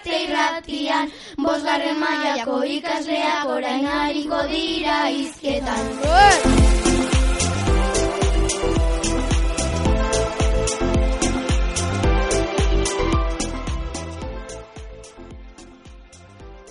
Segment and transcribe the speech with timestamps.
[0.00, 5.86] zubiate irratian, bosgarren mailako ikasleak orain hariko dira izketan.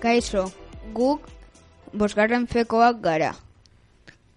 [0.00, 0.52] Kaixo,
[0.92, 1.20] guk
[1.94, 3.34] bosgarren fekoak gara.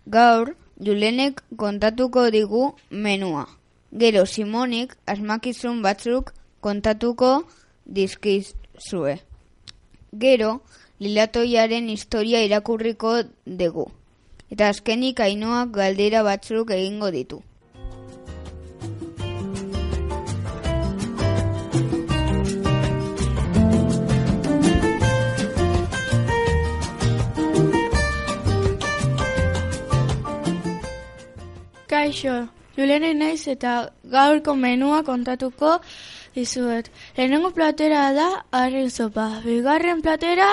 [0.08, 3.48] Gaur, Julenek kontatuko digu menua.
[3.92, 7.44] Gero Simonik asmakizun batzuk kontatuko
[8.78, 9.20] dizkizue.
[10.12, 10.62] Gero,
[11.00, 13.92] Lilatoiaren historia irakurriko dugu.
[14.50, 17.44] Eta azkenik ainoak galdera batzuk egingo ditu.
[31.88, 35.80] Kaixo, Julene naiz eta gaurko menua kontatuko
[36.38, 36.92] dizuet.
[37.18, 40.50] Lehenengo platera da harri sopa, bigarren platera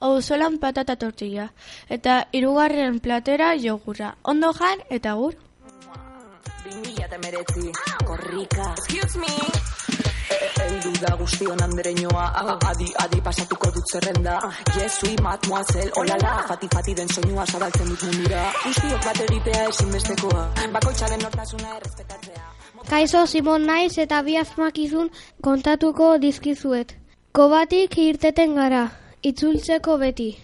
[0.00, 1.48] auzolan patata tortilla,
[1.88, 4.14] eta hirugarren platera jogurra.
[4.22, 5.34] Ondo jan eta gur.
[6.64, 7.72] Bimila eta meretzi,
[8.04, 8.74] korrika.
[8.76, 9.34] Excuse me.
[10.62, 12.24] Eldu da guztion andereñoa,
[12.70, 14.36] adi, adi pasatuko dut zerrenda.
[14.74, 18.44] Jesui, mademoiselle, olala, fati, fati den soinua zabaltzen dut mundura.
[18.66, 20.46] Guztiok bat egitea ezinbestekoa,
[20.76, 22.57] bakoitzaren nortasuna errespetatzea.
[22.86, 25.10] Kaixo Simon naiz eta bi asmakizun
[25.42, 26.94] kontatuko dizkizuet.
[27.32, 28.84] Kobatik irteten gara,
[29.22, 30.36] itzultzeko beti.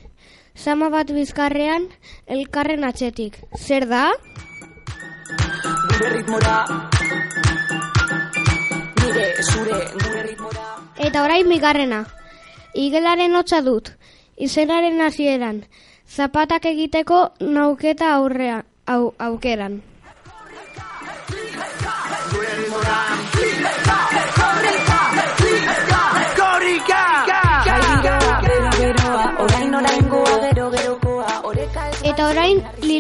[0.55, 1.89] Sama bat bizkarrean,
[2.27, 3.39] elkarren atzetik.
[3.59, 4.11] Zer da?
[5.95, 6.59] Gure ritmora,
[9.01, 10.69] nire, zure, gure ritmora.
[10.99, 12.05] Eta orain bigarrena.
[12.75, 13.91] Igelaren hotza dut,
[14.37, 15.65] izenaren hasieran.
[16.07, 19.83] Zapatak egiteko nauketa aurrean, au, aukeran.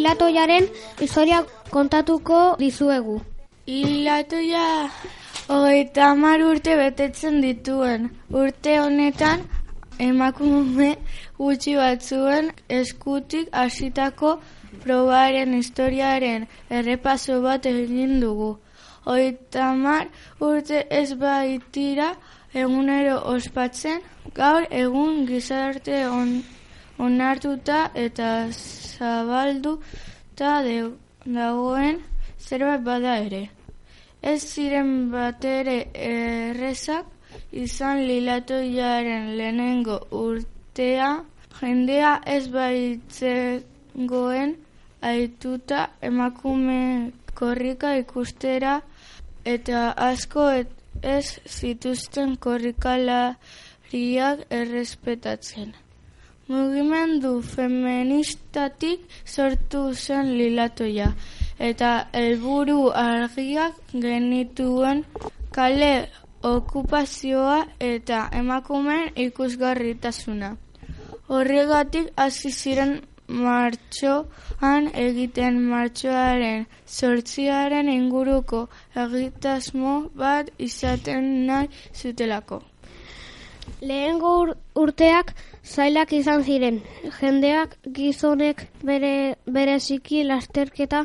[0.04, 0.68] Orain lilatoiaren
[1.00, 3.22] historia kontatuko dizuegu.
[3.66, 4.90] Hilatoia
[5.48, 8.10] hogeita hamar urte betetzen dituen.
[8.30, 9.40] Urte honetan
[9.98, 10.96] emakume
[11.38, 14.40] gutxi batzuen eskutik hasitako
[14.82, 18.58] probaren historiaren errepaso bat egin dugu.
[19.06, 20.08] Hogeita hamar
[20.40, 22.14] urte ez baitira
[22.54, 24.00] egunero ospatzen,
[24.34, 26.42] gaur egun gizarte on,
[27.06, 30.94] onartuta eta zabalduta de-
[31.24, 32.00] dagoen
[32.38, 33.50] zerbait bada ere.
[34.22, 37.06] Ez ziren batere errezak
[37.64, 41.10] izan lilatoiaren lehenengo urtea,
[41.60, 44.50] jendea ez baitzegoen
[45.12, 46.80] aituta emakume
[47.34, 48.74] korrika ikustera
[49.44, 50.48] eta asko
[51.02, 51.26] ez
[51.58, 55.83] zituzten korrikalariak errespetatzen.
[56.48, 61.06] Mugimendu feministatik sortu zen lilatoia
[61.68, 64.98] eta helburu argiak genituen
[65.56, 65.94] kale
[66.42, 67.56] okupazioa
[67.92, 70.50] eta emakumeen ikusgarritasuna.
[71.28, 72.92] Horregatik hasi ziren
[73.44, 76.66] martxoan egiten martxoaren
[76.98, 78.60] sortziaren inguruko
[79.06, 82.62] egitasmo bat izaten nahi zutelako.
[83.80, 85.34] Lehengo ur- urteak
[85.64, 86.82] zailak izan ziren.
[87.20, 91.04] Jendeak gizonek bere bereziki lasterketa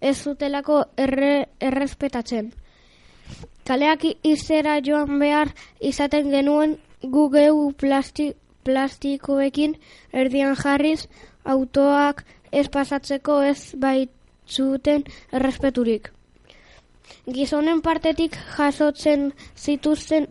[0.00, 2.52] ez zutelako erre, errespetatzen.
[3.64, 8.32] Kaleak izera joan behar izaten genuen gu geu plasti,
[8.64, 9.76] plastikoekin
[10.12, 11.06] erdian jarriz
[11.44, 16.10] autoak ez pasatzeko ez baitzuten errespeturik.
[17.30, 20.26] Gizonen partetik jasotzen zituzten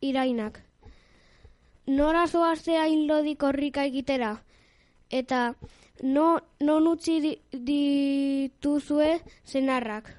[0.00, 0.60] irainak.
[1.86, 4.36] Nora zoazte hain lodi korrika egitera?
[5.10, 5.54] Eta
[6.02, 10.10] no, non utzi di, dituzue zenarrak?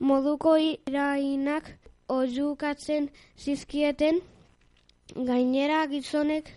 [0.00, 1.68] Moduko irainak
[2.08, 3.08] oiukatzen
[3.38, 4.18] zizkieten,
[5.14, 6.50] gainera gizonek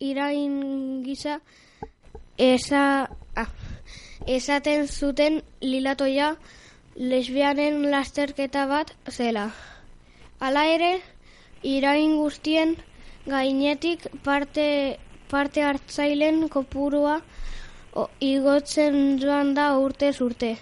[0.00, 1.40] irain gisa
[2.36, 3.50] esa, ah,
[4.26, 6.34] esaten zuten lilatoia
[6.96, 9.50] lesbianen lasterketa bat zela.
[10.40, 10.92] Hala ere,
[11.62, 12.76] irain guztien
[13.26, 17.20] gainetik parte, parte hartzailen kopurua
[17.92, 20.56] o, igotzen joan da urte urte.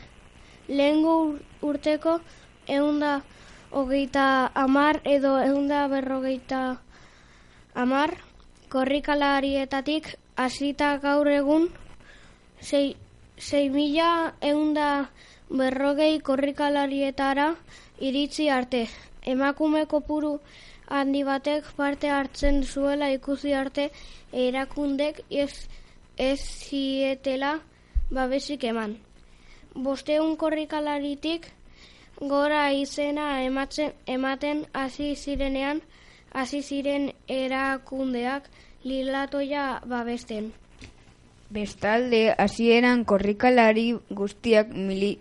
[0.68, 2.20] Lehengo urteko
[2.66, 3.22] eunda
[3.70, 6.80] hogeita amar edo eunda berrogeita
[7.74, 8.16] amar
[8.68, 11.68] korrikalarietatik hasita gaur egun
[12.60, 12.96] sei,
[13.38, 15.10] sei mila eunda
[15.48, 17.54] berrogei korrikalarietara
[18.00, 18.88] iritzi arte.
[19.22, 20.38] Emakume kopuru
[20.88, 23.90] handi batek parte hartzen zuela ikusi arte
[24.32, 25.68] erakundek ez,
[26.16, 27.58] ez zietela
[28.10, 28.96] babesik eman.
[29.74, 31.46] Bosteun korrikalaritik
[32.20, 35.82] gora izena ematzen, ematen hasi zirenean
[36.32, 38.48] hasi ziren erakundeak
[38.84, 40.52] lilatoia babesten.
[41.50, 45.14] Bestalde, hasieran korrikalari guztiak mili,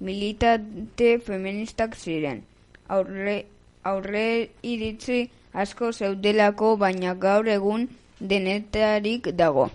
[0.00, 2.42] militate feministak ziren.
[2.88, 3.46] Aurre,
[3.84, 7.88] aurre iritzi asko zeudelako, baina gaur egun
[8.20, 9.70] denetarik dago.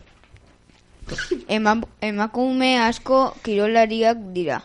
[1.48, 4.62] Ema, emakume asko kirolariak dira,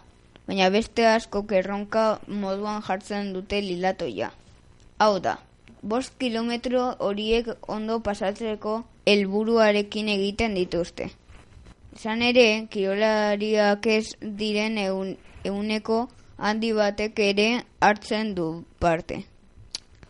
[0.47, 4.31] baina beste asko kerronka moduan jartzen dute lilatoia.
[4.99, 5.39] Hau da,
[5.83, 11.11] bost kilometro horiek ondo pasatzeko helburuarekin egiten dituzte.
[11.97, 16.07] Izan ere, kirolariak ez diren egun, eguneko
[16.41, 17.49] handi batek ere
[17.81, 18.49] hartzen du
[18.81, 19.17] parte.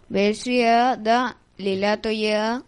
[0.09, 1.19] Berezia da
[1.59, 2.63] lilatoia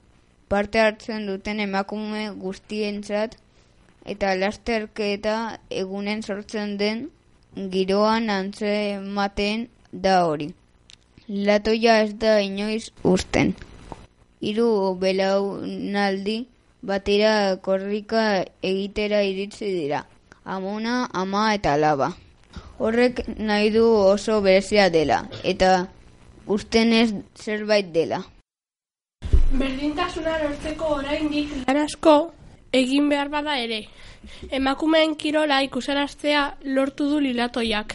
[0.48, 3.36] parte hartzen duten emakume guztientzat
[4.14, 5.36] eta lasterketa
[5.82, 7.04] egunen sortzen den
[7.74, 10.48] giroan antzematen da hori.
[11.28, 13.54] Lilatoia ez da inoiz usten.
[14.42, 14.68] Hiru
[15.02, 16.36] belaunaldi
[16.82, 18.24] batera korrika
[18.72, 20.02] egitera iritsi dira.
[20.44, 22.10] Amona, ama eta laba.
[22.82, 25.87] Horrek nahi du oso berezia dela, eta
[26.50, 28.19] ustenez zerbait dela.
[29.52, 32.14] Berdintasuna lortzeko oraindik lan asko
[32.75, 33.84] egin behar bada ere.
[34.58, 36.43] Emakumeen kirola ikusaraztea
[36.75, 37.94] lortu du lilatoiak.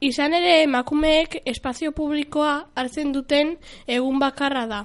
[0.00, 3.54] Izan ere emakumeek espazio publikoa hartzen duten
[3.86, 4.82] egun bakarra da.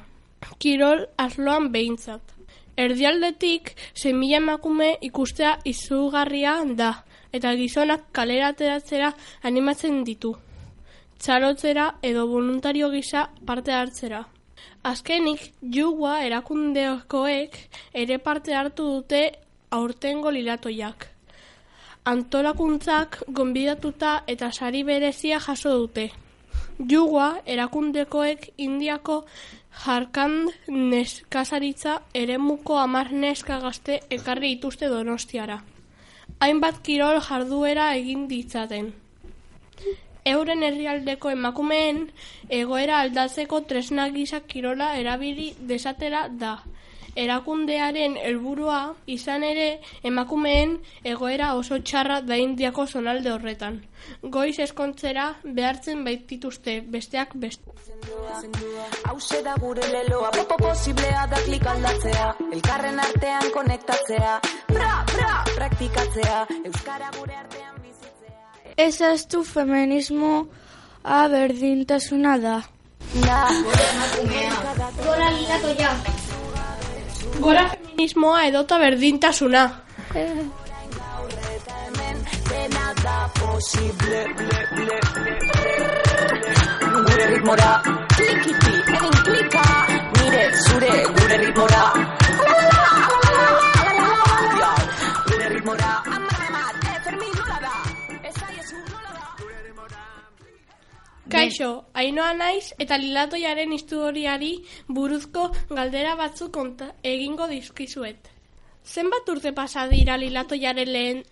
[0.61, 2.21] Kirol asloan behintzat.
[2.77, 6.93] Erdialdetik semila emakume ikustea izugarria da
[7.37, 9.11] eta gizonak kalera ateratzera
[9.43, 10.35] animatzen ditu.
[11.19, 14.25] Txalotzera edo voluntario gisa parte hartzera.
[14.85, 15.41] Azkenik,
[15.75, 17.57] jugua erakundeokoek
[18.03, 19.21] ere parte hartu dute
[19.71, 21.07] aurtengo lilatoiak.
[22.05, 26.11] Antolakuntzak gonbidatuta eta sari berezia jaso dute.
[26.77, 29.23] Jugua erakundekoek indiako
[29.85, 35.63] jarkand neskazaritza eremuko amar neska gazte ekarri dituzte donostiara.
[36.43, 38.91] Hainbat kirol jarduera egin ditzaten.
[40.25, 42.01] Euren herrialdeko emakumeen
[42.59, 46.57] egoera aldatzeko tresna gisa kirola erabili desatera da.
[47.15, 49.67] Erakundearen helburua izan ere
[50.03, 53.79] emakumeen egoera oso txarra da indiako zonalde horretan.
[54.21, 57.71] Goiz eskontzera behartzen baitituzte besteak beste.
[59.05, 64.33] Hauze da gure leloa, popo posiblea da klik aldatzea Elkarren artean konektatzea,
[64.67, 70.47] pra, pra, praktikatzea Euskara gure artean bizitzea Ez aztu feminismo
[71.03, 72.59] a berdintasuna da.
[73.15, 73.41] Da,
[75.05, 76.24] Gora lilatoia.
[77.39, 79.81] Gora feminismoa edota berdintasuna.
[87.05, 87.81] Gure ritmora,
[101.65, 104.51] Kaixo, ainoa naiz eta lilatoiaren historiari
[104.87, 108.29] buruzko galdera batzuk konta, egingo dizkizuet.
[108.85, 111.23] Zenbat urte pasa dira lilatoiaren lehen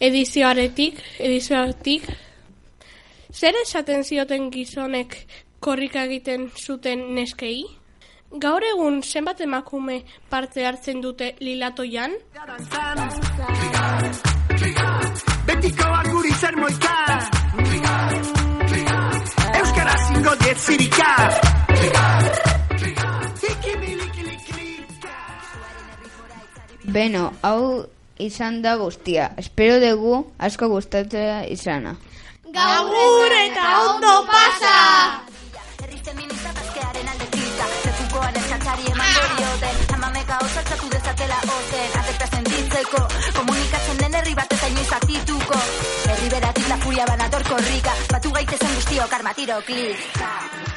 [0.00, 2.08] edizioaretik, edizioaretik?
[3.30, 5.14] Zer esaten zioten gizonek
[5.60, 7.62] korrika egiten zuten neskei?
[8.42, 12.18] Gaur egun zenbat emakume parte hartzen dute lilatoian?
[15.46, 17.35] Betikoak guri zer moika
[20.66, 21.30] Diet zirika
[26.86, 27.84] Beno, hau
[28.18, 29.30] izan da guztia.
[29.36, 31.96] Espero dugu asko gustatzea izana.
[32.54, 34.74] Gaur eta ondo pasa!
[35.82, 43.04] Herri feminista bazkearen alde tita Lekukoan eskatari eman dioten Amameka osatzatu dezatela ozen Atekta sentitzeko
[43.38, 45.62] Komunikatzen den herri bat eta inoiz atituko
[46.86, 47.94] furia banator korrika.
[48.14, 50.75] Batu gaitezen guztiok armatiro klik